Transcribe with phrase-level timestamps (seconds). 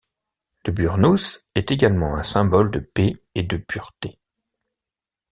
[0.65, 4.17] Le burnous est également un symbole de paix et de pureté.